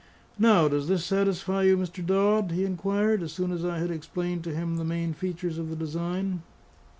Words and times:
"Now, 0.39 0.67
does 0.67 0.87
this 0.87 1.05
satisfy 1.05 1.61
you, 1.61 1.77
Mr. 1.77 2.03
Dodd?" 2.03 2.53
he 2.53 2.65
inquired, 2.65 3.21
as 3.21 3.33
soon 3.33 3.51
as 3.51 3.63
I 3.63 3.77
had 3.77 3.91
explained 3.91 4.43
to 4.45 4.55
him 4.55 4.77
the 4.77 4.83
main 4.83 5.13
features 5.13 5.59
of 5.59 5.69
the 5.69 5.75
design. 5.75 6.41